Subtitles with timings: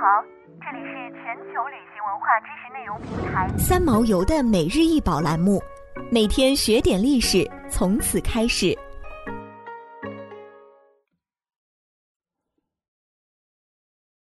[0.00, 0.04] 好，
[0.60, 5.60] 这里是全球旅行文化知识内容平台三毛游的每日一宝栏目，
[6.12, 8.78] 每天学点历史，从此开始。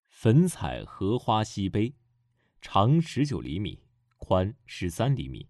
[0.09, 1.93] 粉彩荷花西杯，
[2.59, 3.79] 长十九厘米，
[4.17, 5.47] 宽十三厘米。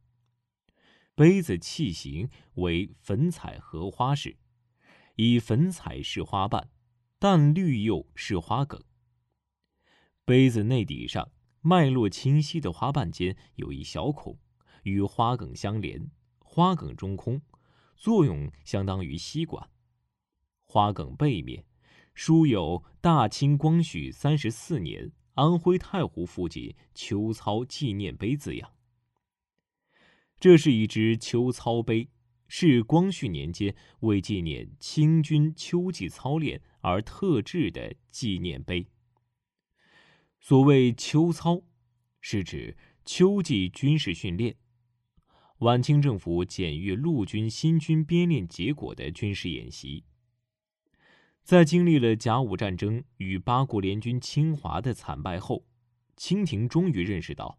[1.16, 4.36] 杯子器型为粉彩荷花式，
[5.16, 6.70] 以粉彩式花瓣，
[7.18, 8.84] 淡绿釉饰花梗。
[10.27, 11.31] 杯子内底上
[11.61, 14.37] 脉络清晰的花瓣间有一小孔，
[14.83, 17.41] 与花梗相连，花梗中空，
[17.95, 19.69] 作用相当于吸管。
[20.65, 21.63] 花梗背面。
[22.13, 28.73] 书有“大清光绪三十四年安徽太湖附近秋操纪念碑”字样。
[30.41, 32.09] 这是一只秋操碑，
[32.50, 38.88] 是光绪年间为纪念清军秋季操练而特制的纪念碑。
[40.39, 41.61] 所谓秋操，
[42.22, 44.56] 是指秋季军事训练。
[45.59, 50.03] 晚清政府检阅陆军新军编练结果的军事演习。
[51.44, 55.66] 在经历了甲午战争与八国联军侵华的惨败后，
[56.16, 57.58] 清廷终于认识到，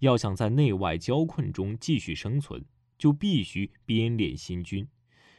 [0.00, 2.64] 要想在内外交困中继续生存，
[2.98, 4.88] 就必须编练新军，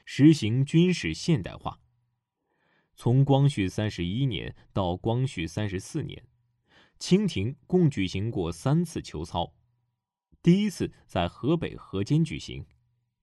[0.06, 1.80] 实行军事现代化。
[2.96, 6.24] 从光绪三十一年到光绪三十四年，
[7.00, 9.54] 清廷共举行过三次秋操，
[10.44, 12.66] 第一次在河北河间举行，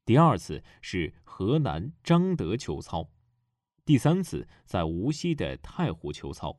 [0.05, 3.11] 第二次是河南彰德秋操。
[3.85, 6.59] 第三次在无锡的太湖秋操，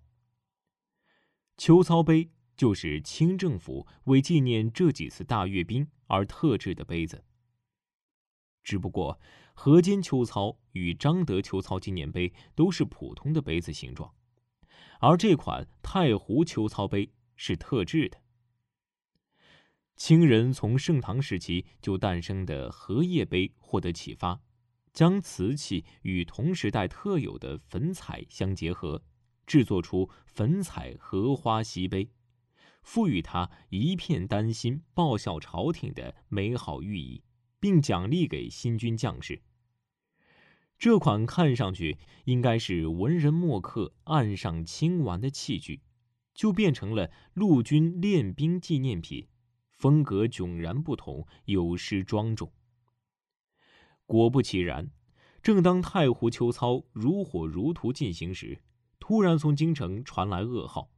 [1.57, 7.25] 秋操杯就是清政府为纪念这几次大阅兵而特制的杯子。
[8.63, 9.19] 只不过，
[9.53, 14.13] 河间秋操与彰德秋操纪念碑都是普通的杯子形状，
[14.99, 18.17] 而这款太湖秋操杯是特制的。
[19.95, 24.39] 清人从盛唐时期就诞生的荷叶杯获得启发。
[24.93, 29.03] 将瓷器与同时代特有的粉彩相结合，
[29.45, 32.09] 制作出粉彩荷花锡杯，
[32.81, 37.21] 赋予它一片丹心报效朝廷的美好寓意，
[37.59, 39.39] 并奖励给新军将士。
[40.77, 45.81] 这款看上去应该是文人墨客岸上清玩的器具，
[46.35, 49.27] 就变成了陆军练兵纪念品，
[49.71, 52.51] 风格迥然不同，有失庄重。
[54.05, 54.91] 果不其然，
[55.41, 58.61] 正当太湖秋操如火如荼进行时，
[58.99, 60.91] 突然从京城传来噩耗：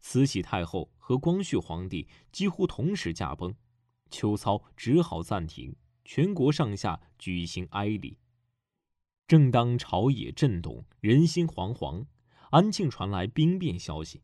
[0.00, 3.54] 慈禧太后和光绪皇帝几乎同时驾崩，
[4.10, 5.76] 秋操只好暂停，
[6.06, 8.16] 全国上下举行哀礼。
[9.30, 12.04] 正当朝野震动、人心惶惶，
[12.50, 14.20] 安庆传来兵变消息，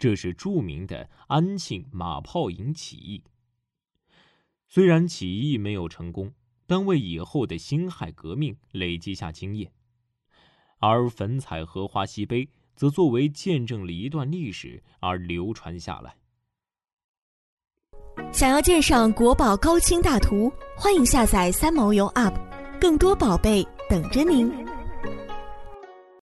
[0.00, 3.22] 这是著名的安庆马炮营起义。
[4.66, 6.34] 虽然起义没有成功。
[6.64, 9.70] 但为以后的辛亥革命累积下经验，
[10.78, 16.16] 而粉彩荷花西杯则作为见证了一段历史而流传下来。
[18.32, 22.34] 想要鉴赏国宝高清大图，欢迎下载三毛游 App，
[22.80, 24.71] 更多宝贝等着您。